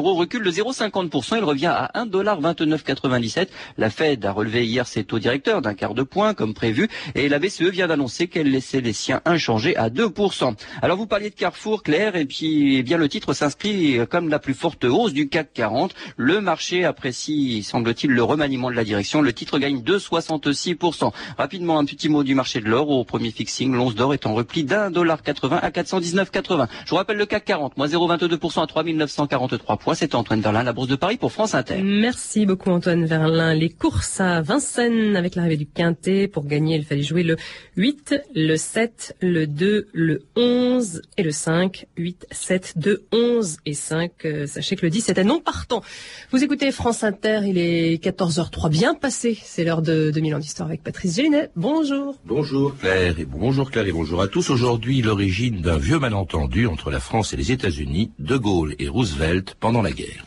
[0.00, 1.36] l'euro recule de 0,50%.
[1.36, 3.48] Il revient à 1,2997.
[3.76, 7.28] La Fed a relevé hier ses taux directeurs d'un quart de point, comme prévu, et
[7.28, 10.54] la BCE vient d'annoncer qu'elle laissait les siens inchangés à 2%.
[10.80, 14.38] Alors vous parliez de Carrefour, Claire, et puis eh bien le titre s'inscrit comme la
[14.38, 15.94] plus forte hausse du CAC 40.
[16.16, 19.20] Le marché apprécie, semble-t-il, le remaniement de la direction.
[19.20, 21.12] Le titre gagne 2,66%.
[21.36, 22.88] Rapidement, un petit mot du marché de l'or.
[22.88, 26.68] Au premier fixing, l'once d'or est en repli d'un dollar 80 à 419,80.
[26.86, 29.89] Je vous rappelle le CAC 40, moins 0,22% à 3943 points.
[29.94, 31.82] C'est Antoine Verlin, la Bourse de Paris pour France Inter.
[31.82, 33.54] Merci beaucoup Antoine Verlin.
[33.54, 36.28] Les courses à Vincennes avec l'arrivée du Quintet.
[36.28, 37.36] Pour gagner, il fallait jouer le
[37.76, 41.86] 8, le 7, le 2, le 11 et le 5.
[41.96, 44.12] 8, 7, 2, 11 et 5.
[44.24, 45.82] Euh, sachez que le 10 était non partant.
[46.30, 49.38] Vous écoutez France Inter, il est 14h03 bien passé.
[49.42, 51.50] C'est l'heure de 2000 ans d'histoire avec Patrice Gélinet.
[51.56, 52.16] Bonjour.
[52.24, 54.50] Bonjour Claire et bonjour Claire et bonjour à tous.
[54.50, 59.56] Aujourd'hui, l'origine d'un vieux malentendu entre la France et les États-Unis, De Gaulle et Roosevelt
[59.58, 60.24] pendant la guerre.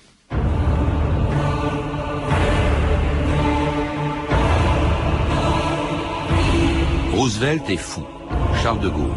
[7.14, 8.04] Roosevelt est fou.
[8.62, 9.12] Charles de Gaulle.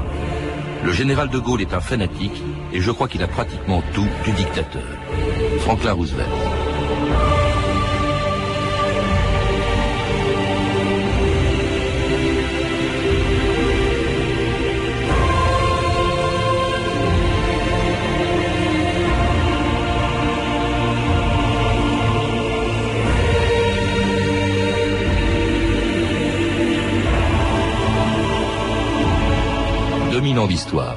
[0.84, 4.32] Le général de Gaulle est un fanatique et je crois qu'il a pratiquement tout du
[4.32, 4.82] dictateur.
[5.60, 6.55] Franklin Roosevelt.
[30.16, 30.96] 2000 ans d'histoire.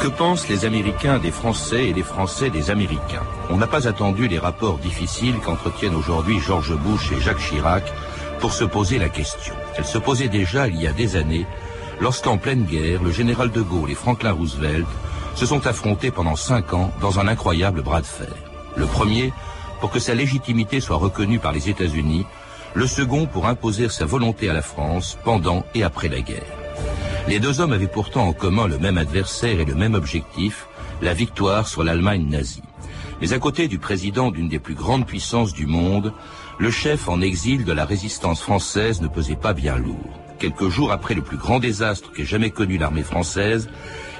[0.00, 3.22] Que pensent les Américains des Français et les Français des Américains?
[3.48, 7.84] On n'a pas attendu les rapports difficiles qu'entretiennent aujourd'hui George Bush et Jacques Chirac
[8.40, 9.54] pour se poser la question.
[9.76, 11.46] Elle se posait déjà il y a des années,
[12.00, 14.88] lorsqu'en pleine guerre, le général de Gaulle et Franklin Roosevelt
[15.36, 18.34] se sont affrontés pendant cinq ans dans un incroyable bras de fer.
[18.74, 19.32] Le premier
[19.82, 22.24] pour que sa légitimité soit reconnue par les États-Unis,
[22.74, 26.46] le second pour imposer sa volonté à la France pendant et après la guerre.
[27.26, 30.68] Les deux hommes avaient pourtant en commun le même adversaire et le même objectif,
[31.00, 32.62] la victoire sur l'Allemagne nazie.
[33.20, 36.12] Mais à côté du président d'une des plus grandes puissances du monde,
[36.60, 40.20] le chef en exil de la résistance française ne pesait pas bien lourd.
[40.38, 43.68] Quelques jours après le plus grand désastre qu'ait jamais connu l'armée française,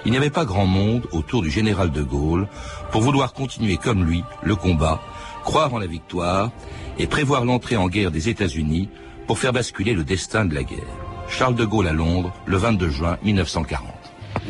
[0.04, 2.48] il n'y avait pas grand monde autour du général de Gaulle
[2.90, 5.00] pour vouloir continuer comme lui le combat
[5.42, 6.50] croire en la victoire
[6.98, 8.88] et prévoir l'entrée en guerre des États-Unis
[9.26, 10.96] pour faire basculer le destin de la guerre.
[11.28, 13.92] Charles de Gaulle à Londres, le 22 juin 1940.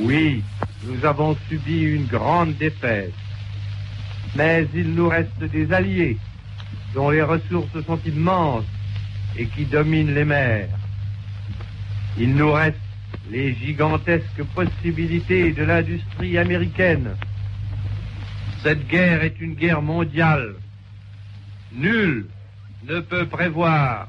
[0.00, 0.42] Oui,
[0.84, 3.12] nous avons subi une grande défaite,
[4.34, 6.18] mais il nous reste des alliés
[6.94, 8.64] dont les ressources sont immenses
[9.36, 10.68] et qui dominent les mers.
[12.18, 12.76] Il nous reste
[13.30, 17.16] les gigantesques possibilités de l'industrie américaine.
[18.62, 20.54] Cette guerre est une guerre mondiale
[21.74, 22.26] Nul
[22.84, 24.08] ne peut prévoir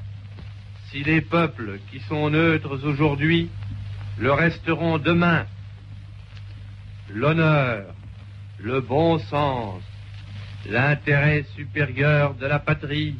[0.90, 3.50] si les peuples qui sont neutres aujourd'hui
[4.18, 5.46] le resteront demain.
[7.10, 7.86] L'honneur,
[8.58, 9.82] le bon sens,
[10.68, 13.16] l'intérêt supérieur de la patrie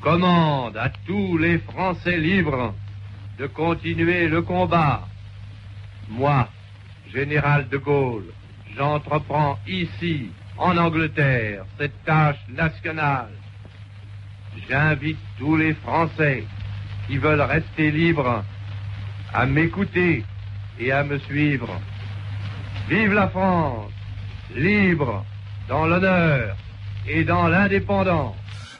[0.00, 2.74] commandent à tous les Français libres
[3.38, 5.08] de continuer le combat.
[6.08, 6.48] Moi,
[7.12, 8.32] général de Gaulle,
[8.76, 13.30] j'entreprends ici, en Angleterre, cette tâche nationale
[14.68, 16.44] J'invite tous les Français
[17.06, 18.44] qui veulent rester libres
[19.32, 20.24] à m'écouter
[20.78, 21.68] et à me suivre.
[22.88, 23.90] Vive la France,
[24.54, 25.24] libre
[25.68, 26.56] dans l'honneur
[27.06, 28.34] et dans l'indépendance.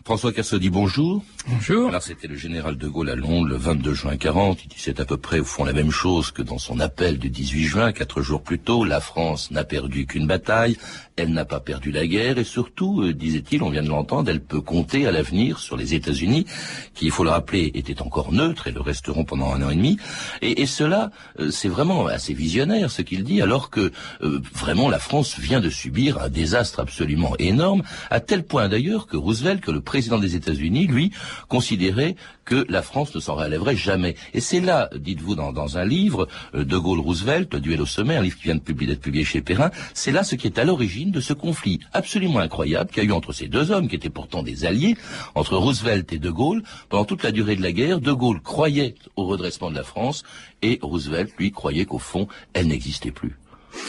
[0.05, 1.23] François dit bonjour.
[1.49, 1.89] Bonjour.
[1.89, 4.65] Alors c'était le général de Gaulle à Londres le 22 juin 40.
[4.65, 7.31] Il disait à peu près au fond la même chose que dans son appel du
[7.31, 8.85] 18 juin, quatre jours plus tôt.
[8.85, 10.77] La France n'a perdu qu'une bataille,
[11.17, 14.41] elle n'a pas perdu la guerre et surtout, euh, disait-il, on vient de l'entendre, elle
[14.41, 16.47] peut compter à l'avenir sur les États-Unis,
[16.95, 19.77] qui, il faut le rappeler, étaient encore neutres et le resteront pendant un an et
[19.77, 19.99] demi.
[20.43, 24.99] Et, cela, euh, c'est vraiment assez visionnaire ce qu'il dit, alors que euh, vraiment la
[24.99, 29.71] France vient de subir un désastre absolument énorme, à tel point d'ailleurs que Roosevelt, que
[29.71, 31.13] le président des États-Unis, lui,
[31.49, 34.17] considérait que la France ne s'en relèverait jamais.
[34.35, 38.23] Et c'est là, dites-vous dans, un livre, euh, De Gaulle-Roosevelt, Le duel au sommet, un
[38.23, 41.11] livre qui vient d'être publié, publié chez Perrin, c'est là ce qui est à l'origine
[41.11, 44.11] de ce conflit absolument incroyable qu'il y a eu entre ces deux hommes, qui étaient
[44.11, 44.97] pourtant des alliés,
[45.35, 46.63] entre Roosevelt et De Gaulle.
[46.89, 50.25] Pendant toute la durée de la guerre, De Gaulle croyait au redressement de la France,
[50.63, 53.37] et Roosevelt, lui, croyait qu'au fond, elle n'existait plus.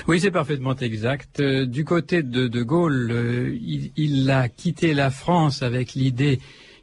[0.08, 1.40] Oui, c'est parfaitement exact.
[1.40, 3.58] Euh, du côté de De Gaulle, euh,
[3.98, 6.40] il, a quitté la France avec l'idée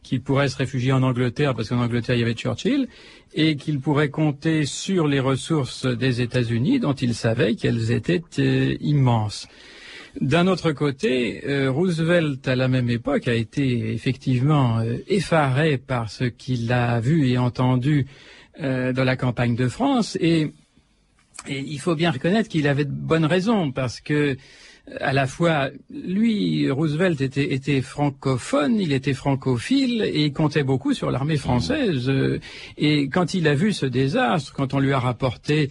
[0.09, 2.89] qu'il pourrait se réfugier en Angleterre parce qu'en Angleterre il y avait Churchill
[3.35, 8.77] et qu'il pourrait compter sur les ressources des États-Unis dont il savait qu'elles étaient euh,
[8.81, 9.49] immenses.
[10.23, 16.11] D'un autre côté, euh, Roosevelt, à la même époque, a été effectivement euh, effaré par
[16.11, 18.07] ce qu'il a vu et entendu
[18.61, 20.53] dans la campagne de France et,
[21.47, 24.37] et il faut bien reconnaître qu'il avait de bonnes raisons parce que
[25.01, 30.95] à la fois, lui, Roosevelt était, était, francophone, il était francophile et il comptait beaucoup
[30.95, 32.09] sur l'armée française.
[32.09, 32.39] Euh,
[32.77, 35.71] et quand il a vu ce désastre, quand on lui a rapporté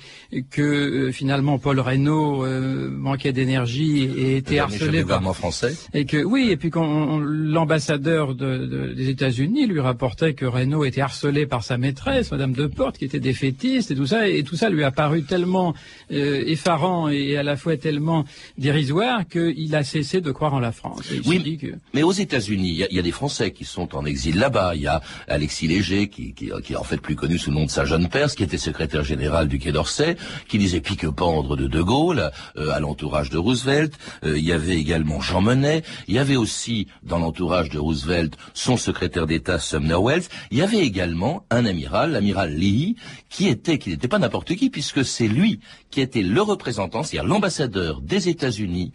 [0.52, 6.24] que euh, finalement Paul Reynaud euh, manquait d'énergie et était harcelé par français, et que
[6.24, 11.46] oui, et puis quand l'ambassadeur de, de, des États-Unis lui rapportait que Reynaud était harcelé
[11.46, 14.70] par sa maîtresse, Madame de Porte, qui était défaitiste et tout ça, et tout ça
[14.70, 15.74] lui a paru tellement
[16.10, 18.26] effarant et à la fois tellement
[18.58, 21.02] dérisoire qu'il a cessé de croire en la France.
[21.26, 21.60] oui,
[21.94, 24.76] mais aux États-Unis, il y, a des Français qui sont en exil là-bas.
[24.76, 27.70] Il y a Alexis Léger, qui, est en fait plus connu sous le nom de
[27.70, 30.18] Saint-Jean Perse, qui était secrétaire général du Quai d'Orsay,
[30.48, 33.94] qui disait pique-pendre de De Gaulle euh, à l'entourage de Roosevelt.
[34.24, 35.84] Euh, il y avait également Jean Monnet.
[36.08, 40.24] Il y avait aussi, dans l'entourage de Roosevelt, son secrétaire d'État Sumner Wells.
[40.52, 42.96] Il y avait également un amiral, l'amiral Lee,
[43.30, 45.60] qui était, qui n'était pas n'importe qui, puisque c'est lui
[45.90, 48.92] qui était le représentant, c'est-à-dire l'ambassadeur des États-Unis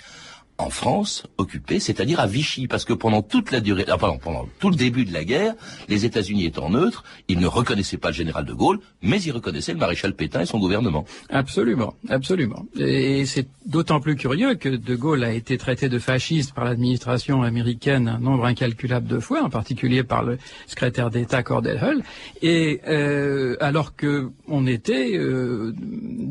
[0.63, 4.49] en France, occupée, c'est-à-dire à Vichy, parce que pendant toute la durée, ah, pardon, pendant
[4.61, 5.55] tout le début de la guerre,
[5.89, 9.73] les États-Unis étant neutres, ils ne reconnaissaient pas le général de Gaulle, mais ils reconnaissaient
[9.73, 11.05] le maréchal Pétain et son gouvernement.
[11.31, 12.67] Absolument, absolument.
[12.79, 17.43] Et c'est d'autant plus curieux que de Gaulle a été traité de fasciste par l'administration
[17.43, 22.03] américaine un nombre incalculable de fois, en particulier par le secrétaire d'État Cordell Hull,
[22.43, 25.73] et euh, alors que on était euh,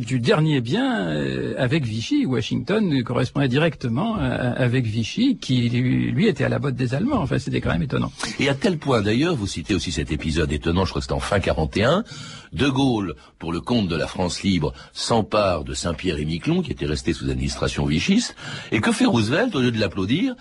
[0.05, 6.43] du dernier bien euh, avec Vichy, Washington correspondait directement euh, avec Vichy, qui lui était
[6.43, 7.21] à la botte des Allemands.
[7.21, 8.11] Enfin, c'était quand même étonnant.
[8.39, 11.13] Et à tel point d'ailleurs, vous citez aussi cet épisode étonnant, je crois que c'était
[11.13, 12.03] en fin 41,
[12.53, 16.71] De Gaulle, pour le compte de la France libre, s'empare de Saint-Pierre et Miquelon, qui
[16.71, 18.35] était resté sous administration vichiste,
[18.71, 20.35] et que fait Roosevelt, au lieu de l'applaudir,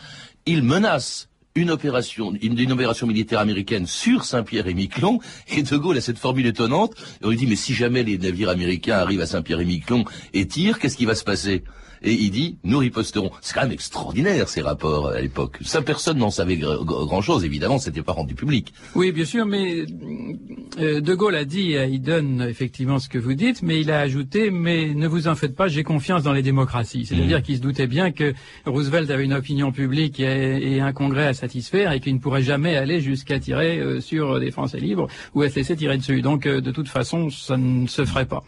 [0.46, 5.18] il menace une opération, une, opération militaire américaine sur Saint-Pierre et Miquelon,
[5.48, 8.50] et De Gaulle a cette formule étonnante, on lui dit, mais si jamais les navires
[8.50, 11.64] américains arrivent à Saint-Pierre et Miquelon et tirent, qu'est-ce qui va se passer?
[12.02, 13.30] Et il dit nous riposterons.
[13.40, 15.58] C'est quand même extraordinaire ces rapports à l'époque.
[15.62, 17.44] Ça personne n'en savait grand-chose.
[17.44, 18.72] Évidemment, c'était pas rendu public.
[18.94, 19.84] Oui, bien sûr, mais
[20.78, 24.00] euh, De Gaulle a dit, il donne effectivement ce que vous dites, mais il a
[24.00, 27.06] ajouté mais ne vous en faites pas, j'ai confiance dans les démocraties.
[27.06, 27.42] C'est-à-dire mmh.
[27.42, 28.32] qu'il se doutait bien que
[28.66, 32.76] Roosevelt avait une opinion publique et, un congrès à satisfaire et qu'il ne pourrait jamais
[32.76, 36.22] aller jusqu'à tirer euh, sur des Français libres ou à se laisser tirer dessus.
[36.22, 38.42] Donc euh, de toute façon, ça ne se ferait pas.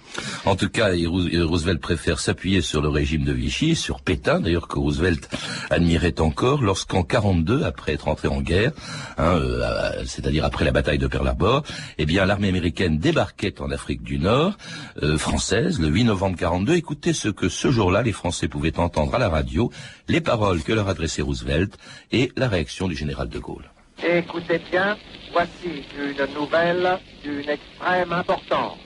[0.44, 5.28] En tout cas, Roosevelt préfère s'appuyer sur le régime de sur Pétain, d'ailleurs que Roosevelt
[5.70, 8.72] admirait encore, lorsqu'en 42, après être entré en guerre,
[9.18, 11.62] hein, euh, c'est-à-dire après la bataille de Pearl Harbor,
[11.98, 14.56] eh bien l'armée américaine débarquait en Afrique du Nord,
[15.02, 16.74] euh, française, le 8 novembre 42.
[16.74, 19.70] Écoutez ce que ce jour-là les Français pouvaient entendre à la radio,
[20.08, 21.76] les paroles que leur adressait Roosevelt
[22.12, 23.70] et la réaction du général de Gaulle.
[24.02, 24.96] Écoutez bien,
[25.32, 28.78] voici une nouvelle d'une extrême importance.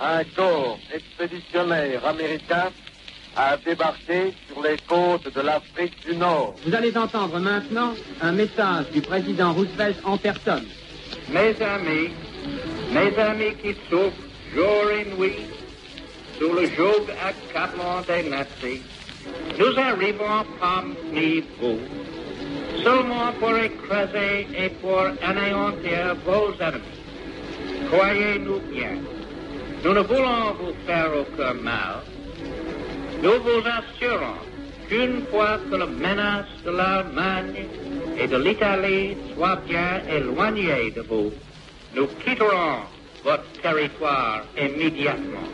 [0.00, 2.70] Un corps expéditionnaire américain
[3.36, 6.54] a débarqué sur les côtes de l'Afrique du Nord.
[6.66, 10.66] Vous allez entendre maintenant un message du président Roosevelt en personne.
[11.30, 12.10] Mes amis,
[12.92, 14.12] mes amis qui souffrent
[14.54, 15.42] jour et nuit
[16.38, 18.80] sous le joug accablant des nazis,
[19.58, 21.78] nous arrivons parmi vous
[22.82, 27.00] seulement pour écraser et pour anéantir vos ennemis.
[27.90, 28.98] Croyez-nous bien,
[29.84, 32.02] nous ne voulons vous faire aucun mal,
[33.24, 34.38] nous vous assurons
[34.86, 37.64] qu'une fois que la menace de l'Allemagne
[38.18, 41.32] et de l'Italie soit bien éloignée de vous,
[41.96, 42.82] nous quitterons
[43.24, 45.48] votre territoire immédiatement.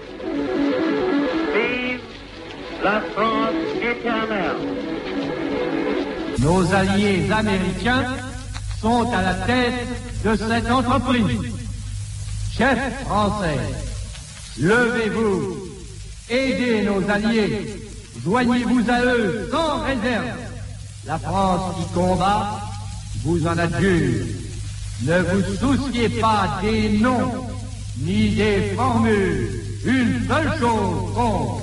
[1.55, 2.01] Vive
[2.83, 4.63] la France éternelle.
[6.41, 8.17] Nos alliés américains
[8.81, 9.87] sont à la tête
[10.25, 11.53] de cette entreprise.
[12.53, 13.61] Chefs français,
[14.59, 15.60] levez-vous
[16.31, 17.75] Aidez nos alliés.
[18.23, 20.27] Joignez-vous à eux sans réserve.
[21.07, 22.61] La France qui combat
[23.25, 24.27] vous en adjure.
[25.03, 27.49] Ne vous souciez pas des noms
[27.99, 29.51] ni des formules.
[29.85, 31.63] Une seule chose compte,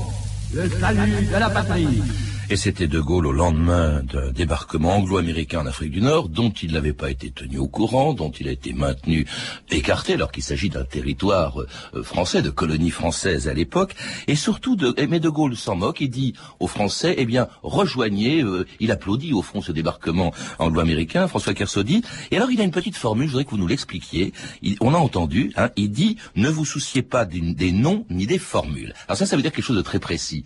[0.54, 2.02] le salut de la patrie.
[2.50, 6.72] Et c'était De Gaulle au lendemain d'un débarquement anglo-américain en Afrique du Nord, dont il
[6.72, 9.25] n'avait pas été tenu au courant, dont il a été maintenu
[9.70, 13.96] écarté, alors qu'il s'agit d'un territoire euh, français, de colonie française à l'époque.
[14.27, 18.42] Et surtout, de, mais De Gaulle s'en moque et dit aux Français, eh bien, rejoignez,
[18.44, 22.01] euh, il applaudit au fond ce débarquement anglo-américain, François Kersaudy.
[22.32, 24.32] Et alors, il a une petite formule, je voudrais que vous nous l'expliquiez.
[24.80, 28.94] on a entendu, hein, il dit, ne vous souciez pas des noms ni des formules.
[29.10, 30.46] Alors ça, ça veut dire quelque chose de très précis.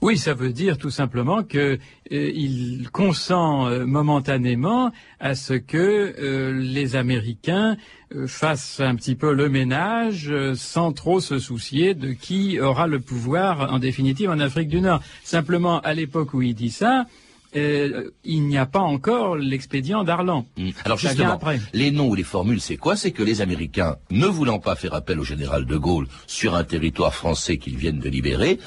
[0.00, 1.78] Oui, ça veut dire tout simplement que
[2.12, 7.76] euh, il consent euh, momentanément à ce que euh, les Américains
[8.26, 13.72] fassent un petit peu le ménage sans trop se soucier de qui aura le pouvoir
[13.72, 15.00] en définitive en Afrique du Nord.
[15.24, 17.06] Simplement, à l'époque où il dit ça,
[17.54, 20.46] il n'y a pas encore l'expédient d'Arlan.
[20.56, 20.70] Mmh.
[20.84, 21.38] Alors justement,
[21.72, 22.96] les noms ou les formules, c'est quoi?
[22.96, 26.64] C'est que les Américains, ne voulant pas faire appel au général de Gaulle sur un
[26.64, 28.58] territoire français qu'ils viennent de libérer,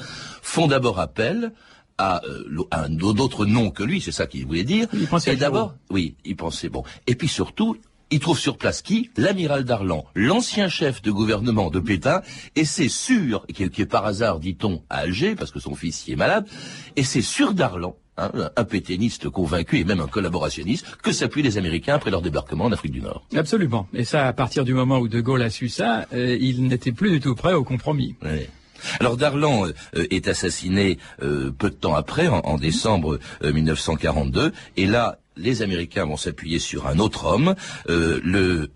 [0.42, 1.52] font d'abord appel
[1.98, 4.86] à, euh, un autre nom que lui, c'est ça qu'il voulait dire.
[4.92, 6.84] Il pensait et d'abord, oui, il pensait bon.
[7.06, 7.76] Et puis surtout,
[8.10, 9.10] il trouve sur place qui?
[9.16, 12.22] L'amiral Darlan, l'ancien chef de gouvernement de Pétain,
[12.54, 16.12] et c'est sûr, qui est, par hasard, dit-on, à Alger, parce que son fils y
[16.12, 16.46] est malade,
[16.94, 21.58] et c'est sur Darlan, hein, un pétainiste convaincu et même un collaborationniste, que s'appuient les
[21.58, 23.24] Américains après leur débarquement en Afrique du Nord.
[23.34, 23.88] Absolument.
[23.94, 26.92] Et ça, à partir du moment où De Gaulle a su ça, euh, il n'était
[26.92, 28.16] plus du tout prêt au compromis.
[29.00, 34.86] Alors Darlan euh, est assassiné euh, peu de temps après, en, décembre 1942, euh, et
[34.86, 37.54] là, les Américains vont s'appuyer sur un autre homme,
[37.88, 38.68] le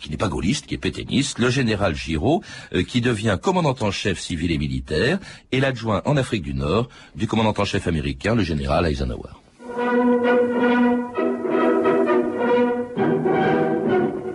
[0.00, 2.42] qui n'est pas gaulliste, qui est pétainiste, le général Giraud,
[2.88, 5.18] qui devient commandant en chef civil et militaire,
[5.52, 9.34] et l'adjoint en Afrique du Nord du commandant en chef américain, le général Eisenhower.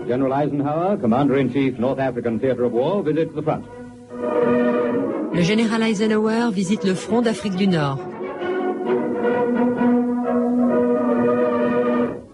[0.08, 3.64] General Eisenhower, Commander-in-Chief, North African Theatre of War, visits the front.
[5.34, 8.11] Le général Eisenhower visite le front d'Afrique du Nord.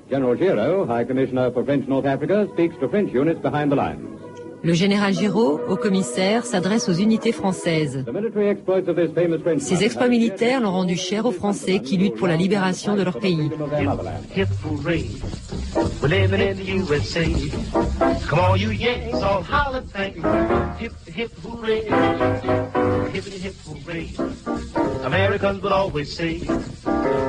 [0.10, 4.18] General Giraud, High Commissioner for French North Africa, speaks to French units behind the lines.
[4.64, 8.04] Le général Giraud, au commissaire, s'adresse aux unités françaises.
[9.60, 13.20] Ces exploits militaires l'ont rendu cher aux Français qui luttent pour la libération de leur
[13.20, 13.50] pays.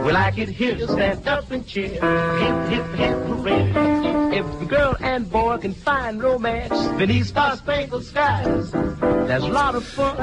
[0.05, 1.89] Well, I can hear you stand up and cheer.
[1.89, 4.35] Hip, hip, hip, parade.
[4.35, 4.97] If the girl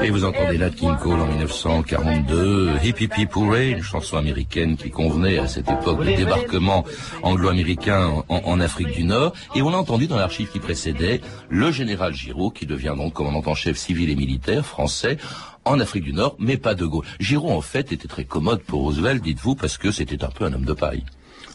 [0.02, 4.76] Et vous entendez Nat King Cole en 1942, Hip Hip Hip Hooray, une chanson américaine
[4.76, 6.84] qui convenait à cette époque du débarquement
[7.22, 9.32] anglo-américain en, en, Afrique du Nord.
[9.54, 13.42] Et on a entendu dans l'archive qui précédait le général Giraud, qui devient donc commandant
[13.46, 15.18] en chef civil et militaire français,
[15.64, 17.04] en Afrique du Nord, mais pas de Gaulle.
[17.20, 20.52] Giraud, en fait, était très commode pour Roosevelt, dites-vous, parce que c'était un peu un
[20.52, 21.04] homme de paille.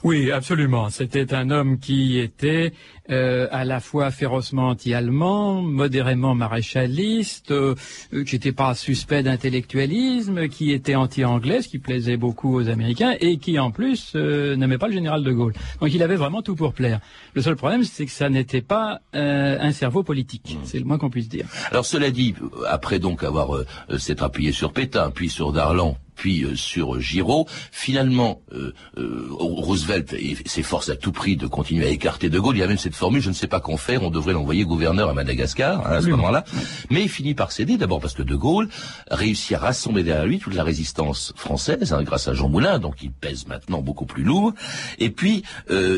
[0.04, 0.90] Oui, absolument.
[0.90, 2.74] C'était un homme qui était
[3.12, 7.76] euh, à la fois férocement anti-allemand, modérément maréchaliste, euh,
[8.12, 13.38] qui n'était pas suspect d'intellectualisme, qui était anti-anglais, ce qui plaisait beaucoup aux Américains, et
[13.38, 15.54] qui en plus euh, n'aimait pas le général de Gaulle.
[15.80, 17.00] Donc il avait vraiment tout pour plaire.
[17.36, 20.56] Le seul problème, c'est que ça n'était pas un cerveau politique.
[20.56, 20.66] Mmh.
[20.66, 21.46] C'est le moins qu'on puisse dire.
[21.70, 22.34] Alors cela dit,
[22.68, 23.50] après donc avoir
[23.98, 27.48] s'être appuyé sur Pétain, puis sur Darlan, puis euh, sur Giraud.
[27.72, 32.58] Finalement, euh, euh, Roosevelt s'efforce à tout prix de continuer à écarter De Gaulle.
[32.58, 34.64] Il y a même cette formule, je ne sais pas qu'en faire, on devrait l'envoyer
[34.64, 36.44] gouverneur à Madagascar hein, à ce moment-là.
[36.92, 38.70] Mais il finit par céder, d'abord parce que De Gaulle
[39.10, 43.02] réussit à rassembler derrière lui toute la résistance française, hein, grâce à Jean Moulin, donc
[43.02, 44.54] il pèse maintenant beaucoup plus lourd.
[45.00, 45.42] Et puis,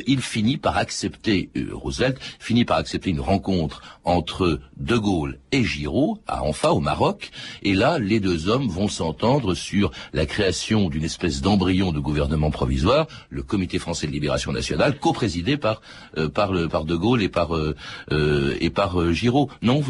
[0.07, 6.19] il finit par accepter, Roosevelt finit par accepter une rencontre entre De Gaulle et Giraud,
[6.27, 7.31] à Anfa, au Maroc.
[7.61, 12.51] Et là, les deux hommes vont s'entendre sur la création d'une espèce d'embryon de gouvernement
[12.51, 15.81] provisoire, le Comité français de libération nationale, co-présidé par,
[16.17, 16.51] euh, par,
[16.85, 17.75] De Gaulle et par, euh,
[18.11, 19.49] euh, et par Giraud.
[19.61, 19.81] Non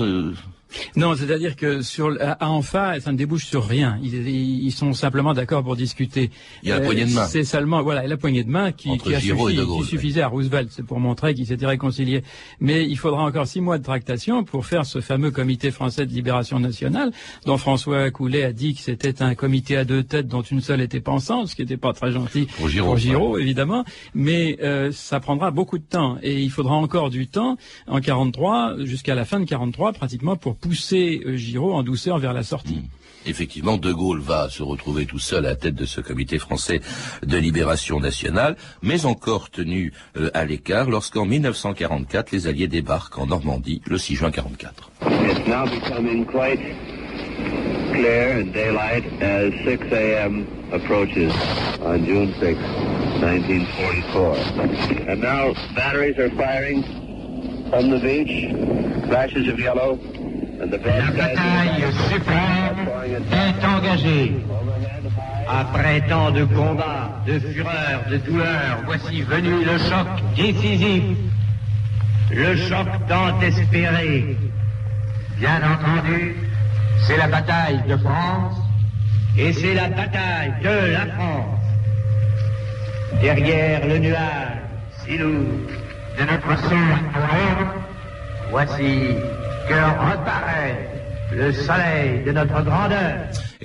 [0.96, 4.00] non, c'est-à-dire que sur à Anfa, ça ne débouche sur rien.
[4.02, 6.32] Ils, sont simplement d'accord pour discuter.
[6.64, 7.26] Il y a la poignée de main.
[7.26, 9.14] C'est seulement voilà la poignée de main qui, qui,
[9.86, 12.24] suffisait à Roosevelt, c'est pour montrer qu'ils s'étaient réconciliés.
[12.60, 16.12] Mais il faudra encore six mois de tractation pour faire ce fameux comité français de
[16.12, 17.12] libération nationale,
[17.46, 20.82] dont François Coulet a dit que c'était un comité à deux têtes dont une seule
[20.82, 23.84] était pensante, ce qui n'était pas très gentil pour Giraud, évidemment.
[24.14, 28.78] Mais euh, ça prendra beaucoup de temps et il faudra encore du temps en 43
[28.84, 32.76] jusqu'à la fin de 43 pratiquement pour pousser euh, Giraud en douceur vers la sortie.
[32.76, 32.88] Hmm.
[33.26, 36.82] Effectivement, De Gaulle va se retrouver tout seul à la tête de ce comité français
[37.26, 43.28] de libération nationale, mais encore tenu euh, à l'écart lorsqu'en 1944, les Alliés débarquent en
[43.28, 44.92] Normandie le 6 juin 44.
[47.94, 50.48] clear and daylight as 6 a.m.
[50.74, 51.32] approaches
[51.82, 52.58] on June 6,
[53.22, 55.10] 1944.
[55.10, 56.82] And now batteries are firing
[57.70, 58.52] from the beach,
[59.08, 60.00] flashes of yellow,
[60.64, 62.88] La bataille suprême
[63.34, 64.32] est engagée.
[65.50, 71.04] Après tant de combats, de fureur, de douleur, voici venu le choc décisif.
[72.32, 74.38] Le choc tant espéré.
[75.38, 76.36] Bien entendu,
[77.08, 78.56] c'est la bataille de France
[79.38, 81.60] et c'est la bataille de la France.
[83.22, 84.64] Derrière le nuage
[85.04, 85.44] si lourd
[86.18, 86.42] de notre
[87.12, 87.34] pour
[88.52, 89.16] voici
[89.68, 90.90] que reparaît
[91.32, 93.16] le soleil de notre grandeur.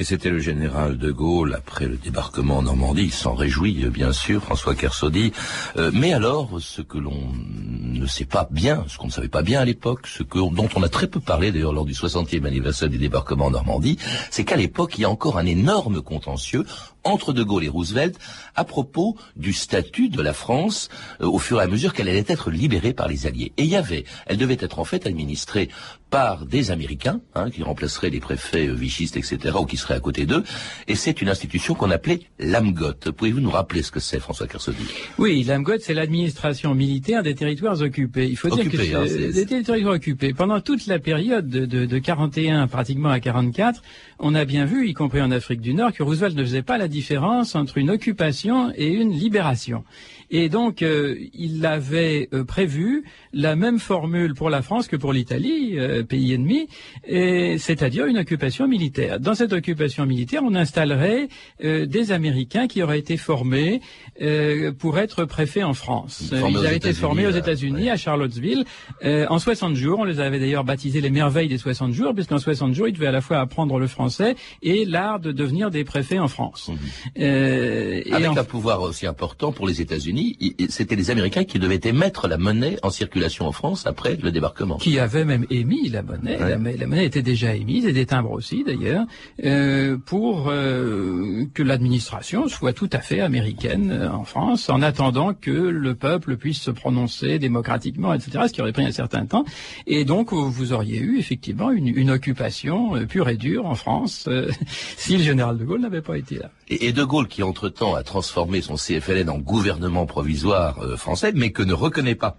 [0.01, 3.03] Et c'était le général de Gaulle après le débarquement en Normandie.
[3.03, 5.33] Il s'en réjouit, euh, bien sûr, François Kersaudy.
[5.77, 9.43] Euh, mais alors, ce que l'on ne sait pas bien, ce qu'on ne savait pas
[9.43, 12.47] bien à l'époque, ce que, dont on a très peu parlé d'ailleurs lors du 60e
[12.47, 13.99] anniversaire du débarquement en Normandie,
[14.31, 16.65] c'est qu'à l'époque, il y a encore un énorme contentieux
[17.05, 18.19] entre De Gaulle et Roosevelt
[18.55, 20.89] à propos du statut de la France
[21.21, 23.53] euh, au fur et à mesure qu'elle allait être libérée par les Alliés.
[23.57, 25.69] Et il y avait, elle devait être en fait administrée
[26.11, 30.01] par des Américains, hein, qui remplaceraient les préfets euh, vichistes, etc., ou qui seraient à
[30.01, 30.45] côté d'eux,
[30.87, 33.13] et c'est une institution qu'on appelait l'AMGOT.
[33.17, 34.85] Pouvez-vous nous rappeler ce que c'est, François Kersaudy?
[35.19, 38.29] Oui, l'AMGOT, c'est l'administration militaire des territoires occupés.
[38.29, 40.33] Il faut dire que hein, des territoires occupés.
[40.33, 43.83] Pendant toute la période de, de, de 41 pratiquement à 44,
[44.19, 46.79] on a bien vu, y compris en Afrique du Nord, que Roosevelt ne faisait pas
[46.79, 49.85] la différence entre une occupation et une libération.
[50.31, 55.13] Et donc, euh, il avait euh, prévu la même formule pour la France que pour
[55.13, 56.69] l'Italie, euh, pays ennemi,
[57.07, 59.21] c'est-à-dire une occupation militaire.
[59.21, 61.29] Dans cette occupation militaire, on installerait
[61.65, 63.81] euh, des Américains qui auraient été formés
[64.23, 66.25] euh, pour être préfets en France.
[66.39, 68.65] Formés Ils avaient été formés aux États-Unis, à Charlottesville,
[69.05, 69.99] euh, en 60 jours.
[70.01, 73.07] On les avait d'ailleurs baptisés les merveilles des 60 jours, puisqu'en 60 jours, ils devaient
[73.07, 76.71] à la fois apprendre le français et l'art de devenir des préfets en France.
[77.19, 80.37] Euh, et Avec en- un pouvoir aussi important pour les États-Unis,
[80.69, 84.77] c'était les Américains qui devaient émettre la monnaie en circulation en France après le débarquement.
[84.79, 86.37] qui avait même émis la monnaie.
[86.39, 86.51] Ouais.
[86.51, 89.05] La, la monnaie était déjà émise, et des timbres aussi d'ailleurs,
[89.45, 89.68] euh,
[90.07, 95.51] pour euh, que l'administration soit tout à fait américaine euh, en France, en attendant que
[95.51, 99.45] le peuple puisse se prononcer démocratiquement, etc., ce qui aurait pris un certain temps.
[99.87, 104.27] Et donc, vous auriez eu effectivement une, une occupation euh, pure et dure en France,
[104.29, 104.51] euh,
[104.97, 106.51] si le général de Gaulle n'avait pas été là.
[106.69, 111.33] Et, et De Gaulle, qui entre-temps a transformé son CFLN en gouvernement provisoire euh, français,
[111.35, 112.39] mais que ne reconnaît pas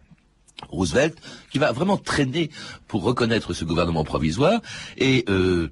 [0.69, 1.17] Roosevelt,
[1.51, 2.49] qui va vraiment traîner
[2.87, 4.61] pour reconnaître ce gouvernement provisoire,
[4.97, 5.69] et euh,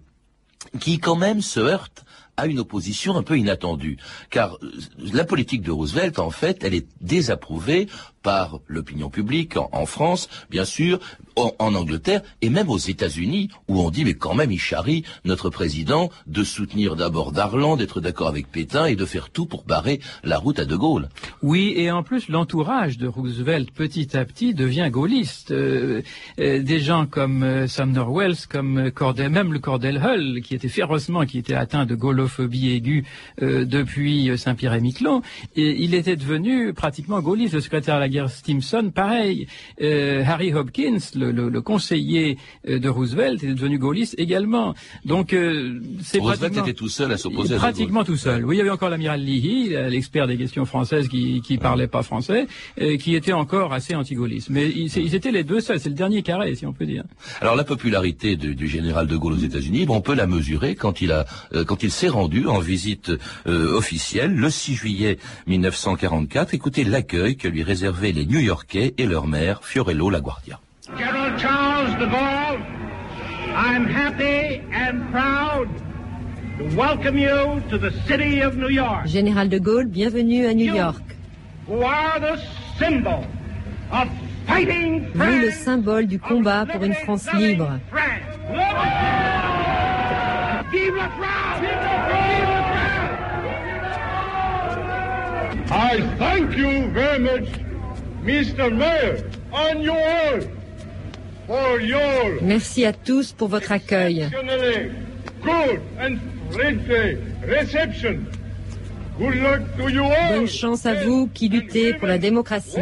[0.80, 2.06] qui quand même se heurte
[2.38, 3.98] à une opposition un peu inattendue.
[4.30, 4.72] Car euh,
[5.14, 7.88] la politique de Roosevelt, en fait, elle est désapprouvée
[8.28, 11.00] par l'opinion publique en, France, bien sûr,
[11.38, 15.50] en, Angleterre et même aux États-Unis, où on dit mais quand même il charrie notre
[15.50, 20.02] président de soutenir d'abord Darlan, d'être d'accord avec Pétain et de faire tout pour barrer
[20.26, 21.08] la route à De Gaulle.
[21.42, 25.52] Oui, et en plus, l'entourage de Roosevelt, petit à petit, devient gaulliste.
[25.52, 26.02] Euh,
[26.40, 30.68] euh, des gens comme euh, Sumner Wells, comme Cordell, même le Cordell Hull, qui était
[30.68, 31.96] férocement, qui était atteint de
[32.28, 33.04] gaullophobie aiguë
[33.42, 35.22] euh, depuis euh, Saint-Pierre et Miquelon,
[35.56, 37.54] et il était devenu pratiquement gaulliste.
[37.54, 39.48] Le secrétaire à la guerre Stimson, pareil.
[39.82, 42.38] Euh, Harry Hopkins, le, le- le conseiller
[42.68, 44.76] de Roosevelt, est devenu gaulliste également.
[45.06, 45.30] Donc,
[46.02, 46.64] c'est Roosevelt pratiquement...
[46.64, 48.46] était tout seul à s'opposer à Pratiquement tout seul.
[48.46, 52.04] Oui, il y avait encore l'amiral Leahy, l'expert des questions françaises qui qui parlait pas
[52.04, 52.48] français,
[53.00, 54.50] qui était encore assez anti-gaulliste.
[54.50, 55.80] Mais ils, étaient les deux seuls.
[55.80, 57.04] C'est le dernier carré, si on peut dire.
[57.42, 61.02] Alors la popularité du général de Gaulle aux États-Unis, bon, on peut la mesurer quand
[61.02, 63.12] il a, euh, quand il s'est rendu en visite
[63.46, 66.54] euh, officielle le 6 juillet 1944.
[66.56, 70.60] Écoutez l'accueil que lui réservaient les New-Yorkais et leur maire Fiorello LaGuardia.
[70.98, 72.62] General Charles de Gaulle,
[73.56, 75.68] I'm happy and proud
[76.58, 80.74] to welcome you to the city of New York, Général de Gaulle, bienvenue à New
[80.74, 81.04] York.
[81.68, 82.38] who are the
[82.80, 83.24] symbol
[83.92, 84.08] of
[84.48, 87.78] fighting Vous, le symbole du combat pour une France libre.
[87.92, 88.10] France.
[90.72, 91.62] Vive la France!
[91.62, 92.88] Vive la France!
[95.70, 97.50] I thank you very much,
[98.24, 98.74] Mr.
[98.74, 100.40] Mayor, and you all,
[101.46, 104.30] for your Merci à tous pour votre accueil.
[105.44, 106.18] good and
[106.52, 108.28] friendly reception.
[109.20, 110.40] Good luck to you all.
[110.40, 112.80] Bonne chance à vous qui luttez pour la démocratie.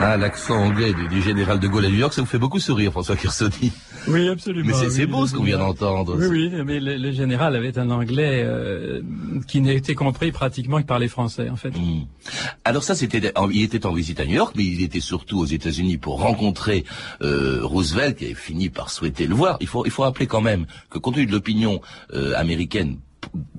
[0.00, 2.58] Ah, l'accent anglais du, du, général de Gaulle à New York, ça vous fait beaucoup
[2.60, 3.72] sourire, François Kirsoni.
[4.08, 4.66] Oui, absolument.
[4.66, 6.16] Mais c'est oui, beau ce qu'on vient d'entendre.
[6.18, 9.00] Oui, oui, mais le, le, général avait un anglais euh,
[9.48, 11.70] qui n'était compris pratiquement que par les Français, en fait.
[11.70, 12.06] Mmh.
[12.64, 15.46] Alors ça, c'était, il était en visite à New York, mais il était surtout aux
[15.46, 16.84] États-Unis pour rencontrer
[17.22, 19.56] euh, Roosevelt, qui avait fini par souhaiter le voir.
[19.60, 21.80] Il faut, il faut rappeler quand même que compte tenu de l'opinion
[22.12, 22.98] euh, américaine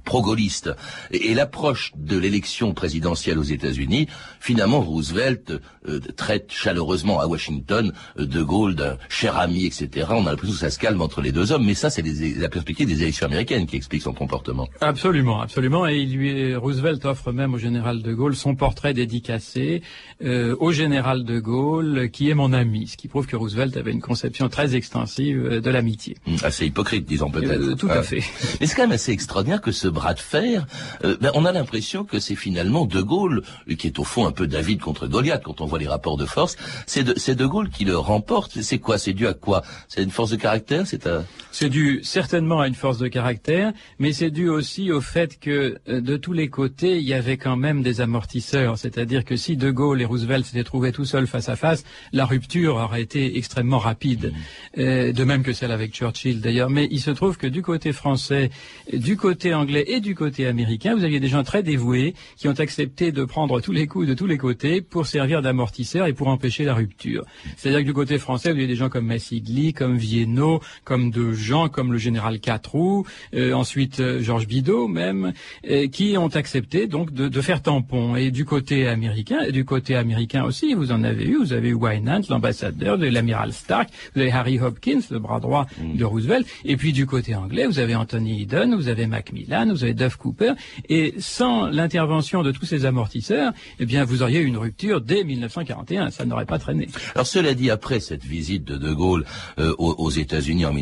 [0.04, 0.72] pro-gaulliste
[1.12, 4.08] et, et l'approche de l'élection présidentielle aux États-Unis,
[4.40, 5.52] finalement Roosevelt
[5.88, 10.08] euh, traite chaleureusement à Washington euh, de Gaulle d'un cher ami, etc.
[10.12, 12.04] On a l'impression que ça se calme entre les deux hommes, mais ça c'est
[12.38, 14.68] la perspective des élections américaines qui explique son comportement.
[14.82, 15.88] Absolument, absolument.
[15.88, 19.82] Et il lui, Roosevelt offre même au général de Gaulle son portrait dédicacé
[20.24, 23.92] euh, au général de Gaulle, qui est mon ami, ce qui prouve que Roosevelt avait
[23.92, 26.16] une conception très extensive de l'amitié.
[26.28, 27.76] Mmh, assez hypocrite, disons peut-être.
[27.76, 28.24] Tout à fait.
[28.60, 30.68] Mais c'est quand même assez extraordinaire que ce bras de fer,
[31.04, 33.42] euh, ben, on a l'impression que c'est finalement De Gaulle,
[33.80, 36.26] qui est au fond un peu David contre Goliath quand on voit les rapports de
[36.26, 38.62] force, c'est de, de, Gaulle qui le remporte.
[38.62, 39.00] C'est quoi?
[39.00, 39.64] C'est dû à quoi?
[39.88, 40.86] C'est une force de caractère?
[40.86, 41.26] C'est un...
[41.58, 45.78] C'est dû certainement à une force de caractère, mais c'est dû aussi au fait que
[45.88, 48.78] euh, de tous les côtés, il y avait quand même des amortisseurs.
[48.78, 52.26] C'est-à-dire que si De Gaulle et Roosevelt s'étaient trouvés tout seuls face à face, la
[52.26, 54.34] rupture aurait été extrêmement rapide.
[54.34, 54.80] Mmh.
[54.82, 56.70] Euh, de même que celle avec Churchill d'ailleurs.
[56.70, 58.50] Mais il se trouve que du côté français,
[58.92, 62.60] du côté anglais et du côté américain, vous aviez des gens très dévoués qui ont
[62.60, 66.28] accepté de prendre tous les coups de tous les côtés pour servir d'amortisseur et pour
[66.28, 67.24] empêcher la rupture.
[67.56, 71.45] C'est-à-dire que du côté français, vous aviez des gens comme Massigli, comme Vienno, comme de
[71.46, 75.34] gens comme le général Catroux, euh, ensuite euh, Georges Bidault même,
[75.70, 78.16] euh, qui ont accepté donc de, de, faire tampon.
[78.16, 81.70] Et du côté américain, et du côté américain aussi, vous en avez eu, vous avez
[81.70, 85.98] eu Wynant, l'ambassadeur, de l'amiral Stark, vous avez Harry Hopkins, le bras droit mmh.
[85.98, 89.84] de Roosevelt, et puis du côté anglais, vous avez Anthony Eden, vous avez Macmillan, vous
[89.84, 90.54] avez Duff Cooper,
[90.90, 95.24] et sans l'intervention de tous ces amortisseurs, eh bien vous auriez eu une rupture dès
[95.24, 96.88] 1941, ça n'aurait pas traîné.
[97.14, 99.26] Alors cela dit, après cette visite de De Gaulle
[99.60, 100.74] euh, aux, aux États-Unis en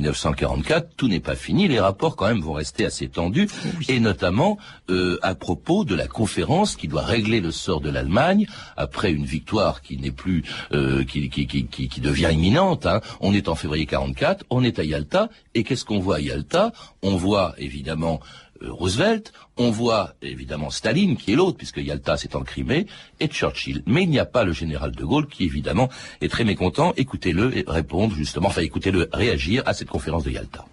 [0.57, 3.85] 1944, tout n'est pas fini, les rapports quand même vont rester assez tendus, oui.
[3.89, 4.57] et notamment
[4.89, 9.25] euh, à propos de la conférence qui doit régler le sort de l'Allemagne après une
[9.25, 12.85] victoire qui n'est plus, euh, qui, qui, qui, qui, devient imminente.
[12.85, 13.01] Hein.
[13.19, 16.71] On est en février 44, on est à Yalta, et qu'est-ce qu'on voit à Yalta?
[17.01, 18.19] On voit évidemment
[18.67, 22.87] Roosevelt, on voit évidemment Staline, qui est l'autre, puisque Yalta c'est en Crimée,
[23.19, 23.83] et Churchill.
[23.85, 25.89] Mais il n'y a pas le général de Gaulle, qui évidemment
[26.21, 26.93] est très mécontent.
[26.97, 30.65] Écoutez-le et répondre justement, enfin écoutez-le réagir à cette conférence de Yalta.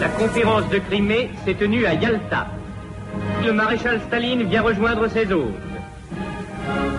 [0.00, 2.48] La conférence de Crimée s'est tenue à Yalta.
[3.44, 5.54] Le maréchal Staline vient rejoindre ses hôtes.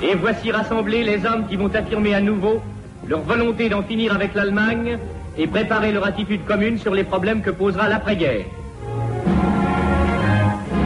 [0.02, 2.62] Et voici rassemblés les hommes qui vont affirmer à nouveau
[3.08, 4.98] leur volonté d'en finir avec l'Allemagne
[5.38, 8.46] et préparer leur attitude commune sur les problèmes que posera l'après-guerre.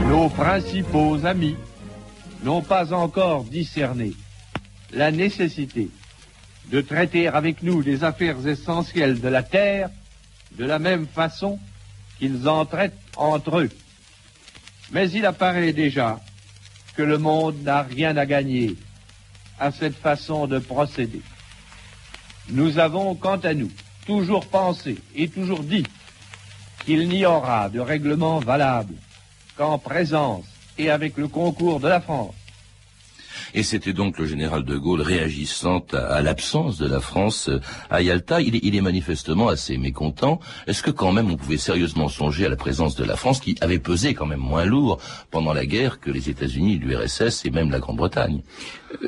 [0.07, 1.55] Nos principaux amis
[2.43, 4.13] n'ont pas encore discerné
[4.91, 5.89] la nécessité
[6.71, 9.89] de traiter avec nous des affaires essentielles de la terre
[10.51, 11.59] de la même façon
[12.19, 13.69] qu'ils en traitent entre eux.
[14.91, 16.19] Mais il apparaît déjà
[16.95, 18.75] que le monde n'a rien à gagner
[19.59, 21.21] à cette façon de procéder.
[22.49, 23.71] Nous avons, quant à nous,
[24.05, 25.85] toujours pensé et toujours dit
[26.85, 28.93] qu'il n'y aura de règlement valable
[29.57, 30.45] qu'en présence
[30.77, 32.35] et avec le concours de la France.
[33.55, 37.49] Et c'était donc le général de Gaulle réagissant à, à l'absence de la France
[37.89, 38.41] à Yalta.
[38.41, 40.41] Il est, il est manifestement assez mécontent.
[40.67, 43.55] Est-ce que quand même on pouvait sérieusement songer à la présence de la France qui
[43.61, 44.99] avait pesé quand même moins lourd
[45.31, 48.41] pendant la guerre que les États-Unis, l'URSS et même la Grande-Bretagne?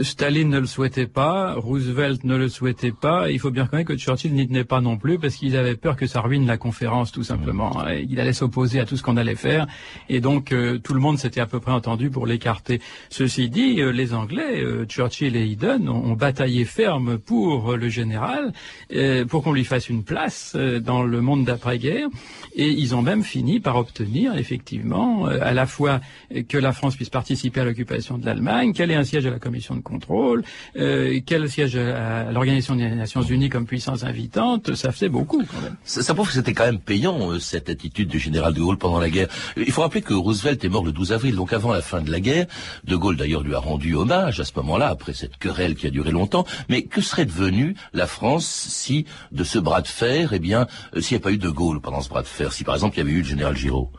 [0.02, 3.30] Staline ne le souhaitait pas, Roosevelt ne le souhaitait pas.
[3.30, 5.96] Il faut bien reconnaître que Churchill n'y tenait pas non plus parce qu'ils avaient peur
[5.96, 7.70] que ça ruine la conférence tout simplement.
[7.70, 8.06] Mmh.
[8.10, 9.68] Il allait s'opposer à tout ce qu'on allait faire
[10.10, 12.82] et donc euh, tout le monde s'était à peu près entendu pour l'écarter.
[13.10, 18.54] Ceci dit, euh, les Anglais, euh, Churchill et Eden, ont, bataillé ferme pour le général,
[18.94, 22.08] euh, pour qu'on lui fasse une place euh, dans le monde d'après-guerre
[22.56, 26.02] et ils ont même fini par obtenir effectivement à la fois
[26.50, 29.40] que la France puisse participer à l'occupation de l'Allemagne, qu'elle ait un siège à la
[29.40, 30.44] commission de contrôle,
[30.76, 35.44] euh, quel siège à l'Organisation des Nations Unies comme puissance invitante, ça faisait beaucoup.
[35.84, 39.10] Ça, prouve que c'était quand même payant cette attitude du général de Gaulle pendant la
[39.10, 39.28] guerre.
[39.56, 42.12] Il faut rappeler que Roosevelt est mort le 12 avril, donc avant la fin de
[42.12, 42.48] la guerre.
[42.86, 45.90] De Gaulle d'ailleurs lui a rendu hommage à ce moment-là, après cette querelle qui a
[45.90, 46.46] duré longtemps.
[46.70, 51.02] Mais que serait devenue la France si de ce bras de fer, eh bien, euh,
[51.02, 52.96] s'il n'y a pas eu de Gaulle pendant ce bras de fer, si par exemple
[52.96, 53.92] il y avait eu le général Giraud?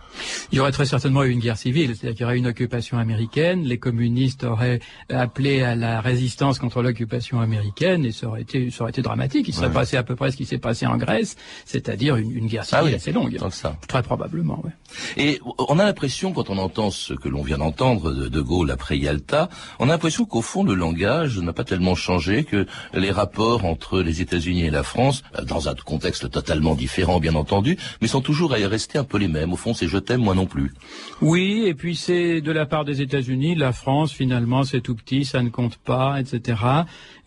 [0.52, 2.98] Il y aurait très certainement eu une guerre civile, c'est-à-dire qu'il y aurait une occupation
[2.98, 8.70] américaine, les communistes auraient appelé à la résistance contre l'occupation américaine et ça aurait été,
[8.70, 9.46] ça aurait été dramatique.
[9.48, 9.72] Il serait ouais.
[9.72, 12.78] passé à peu près ce qui s'est passé en Grèce, c'est-à-dire une, une, guerre civile
[12.80, 13.38] ah oui, assez longue.
[13.50, 13.76] Ça.
[13.86, 14.60] Très probablement.
[14.64, 14.72] Ouais.
[15.16, 18.70] Et on a l'impression, quand on entend ce que l'on vient d'entendre de, de, Gaulle
[18.70, 22.66] après Yalta, on a l'impression l'impression qu'au fond, le langage n'a pas tellement changé, que
[22.92, 27.34] les rapports entre les États-Unis et la France, euh, dans un contexte totalement différent, bien
[27.34, 29.52] entendu, mais sont toujours restés un peu les mêmes.
[29.52, 30.72] Au fond, c'est je t'aime, moi non plus.
[31.20, 35.24] Oui, et puis c'est de la part des États-Unis, la France, finalement, c'est tout petit,
[35.24, 36.62] ça ne compte pas, etc.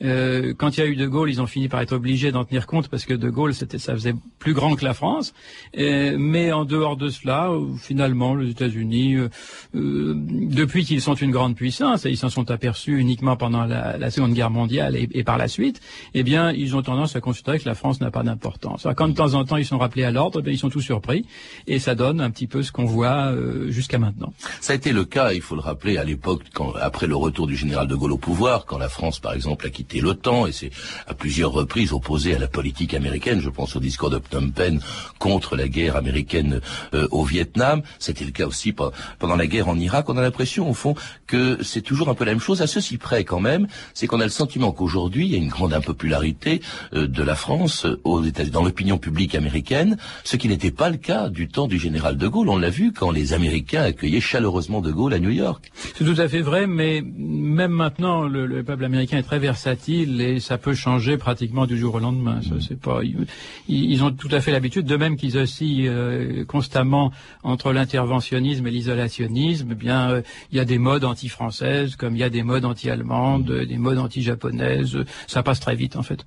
[0.03, 2.43] Euh, quand il y a eu De Gaulle, ils ont fini par être obligés d'en
[2.43, 5.33] tenir compte parce que De Gaulle, c'était, ça faisait plus grand que la France.
[5.77, 7.49] Euh, mais en dehors de cela,
[7.79, 9.29] finalement, les États-Unis, euh,
[9.75, 13.97] euh, depuis qu'ils sont une grande puissance, et ils s'en sont aperçus uniquement pendant la,
[13.97, 15.81] la Seconde Guerre mondiale et, et, par la suite,
[16.13, 18.87] eh bien, ils ont tendance à considérer que la France n'a pas d'importance.
[18.95, 21.25] Quand de temps en temps ils sont rappelés à l'ordre, eh ils sont tous surpris,
[21.67, 23.33] et ça donne un petit peu ce qu'on voit
[23.69, 24.33] jusqu'à maintenant.
[24.59, 26.43] Ça a été le cas, il faut le rappeler, à l'époque,
[26.79, 29.69] après le retour du général de Gaulle au pouvoir, quand la France, par exemple, a
[29.69, 30.71] quitté l'OTAN, et c'est
[31.07, 33.41] à plusieurs reprises opposé à la politique américaine.
[33.41, 34.79] Je pense au discours de Phnom Penh
[35.19, 36.61] contre la guerre américaine
[36.93, 37.81] euh, au Vietnam.
[37.99, 40.09] C'était le cas aussi pendant la guerre en Irak.
[40.09, 40.95] On a l'impression, au fond,
[41.27, 42.60] que c'est toujours un peu la même chose.
[42.61, 45.49] À ceci près, quand même, c'est qu'on a le sentiment qu'aujourd'hui, il y a une
[45.49, 46.61] grande impopularité
[46.93, 50.89] euh, de la France euh, aux États dans l'opinion publique américaine, ce qui n'était pas
[50.89, 52.49] le cas du temps du général de Gaulle.
[52.49, 55.71] On l'a vu quand les Américains accueillaient chaleureusement de Gaulle à New York.
[55.97, 60.21] C'est tout à fait vrai, mais même maintenant, le, le peuple américain est très versatile
[60.21, 62.41] et ça peut changer pratiquement du jour au lendemain.
[62.41, 62.99] Ça, c'est pas.
[63.03, 63.25] Ils,
[63.67, 67.11] ils, ont tout à fait l'habitude, de même qu'ils oscillent euh, constamment
[67.43, 69.69] entre l'interventionnisme et l'isolationnisme.
[69.71, 70.21] Eh bien, euh,
[70.51, 73.97] il y a des modes anti-françaises, comme il y a des modes anti-allemandes, des modes
[73.97, 74.97] anti-japonaises.
[75.27, 76.25] Ça passe très vite, en fait.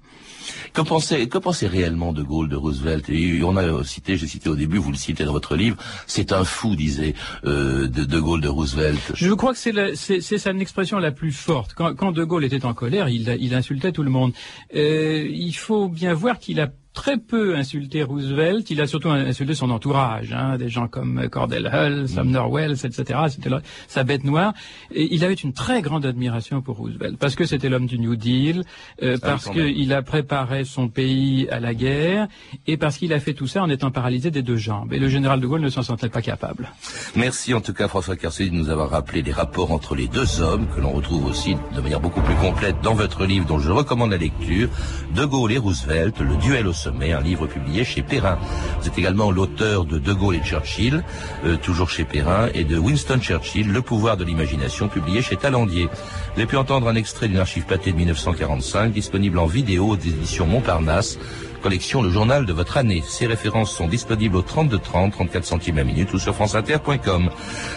[0.72, 4.48] Que pensait, que pensait réellement de Gaulle, de Roosevelt Et On a cité, j'ai cité
[4.48, 8.20] au début, vous le citez dans votre livre, c'est un fou, disait euh, de, de,
[8.20, 9.12] Gaulle, de Roosevelt.
[9.14, 11.74] Je crois que c'est, sa expression la plus forte.
[11.74, 14.32] Quand, quand, de Gaulle était en colère, il, il insultait tout le monde.
[14.74, 18.70] Euh, il faut bien voir qu'il a très peu insulté Roosevelt.
[18.70, 23.20] Il a surtout insulté son entourage, hein, des gens comme Cordell Hull, Sumner Wells, etc.
[23.28, 23.50] C'était
[23.88, 24.54] sa bête noire.
[24.92, 28.16] Et il avait une très grande admiration pour Roosevelt parce que c'était l'homme du New
[28.16, 28.64] Deal,
[29.02, 32.28] euh, parce qu'il a préparé son pays à la guerre
[32.66, 34.92] et parce qu'il a fait tout ça en étant paralysé des deux jambes.
[34.92, 36.70] Et le général de Gaulle ne s'en sentait pas capable.
[37.16, 40.40] Merci en tout cas François Carcé de nous avoir rappelé les rapports entre les deux
[40.40, 43.72] hommes que l'on retrouve aussi de manière beaucoup plus complète dans votre livre dont je
[43.72, 44.68] recommande la lecture,
[45.14, 48.38] De Gaulle et Roosevelt, le duel au un livre publié chez Perrin.
[48.80, 51.02] Vous êtes également l'auteur de De Gaulle et Churchill,
[51.44, 55.84] euh, toujours chez Perrin, et de Winston Churchill, Le pouvoir de l'imagination, publié chez Talandier.
[55.86, 60.10] Vous avez pu entendre un extrait d'une archive pâtée de 1945, disponible en vidéo des
[60.10, 61.18] éditions Montparnasse,
[61.64, 63.02] collection Le Journal de votre année.
[63.08, 67.30] Ces références sont disponibles au 32 30, 34 centimes la minute ou sur franceinter.com.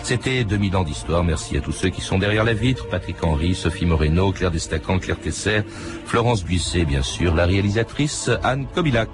[0.03, 1.23] C'était 2000 ans d'histoire.
[1.23, 2.89] Merci à tous ceux qui sont derrière la vitre.
[2.89, 5.61] Patrick Henry, Sophie Moreno, Claire Destacan, Claire Tesser,
[6.05, 9.07] Florence Buisset, bien sûr, la réalisatrice Anne Kobilac.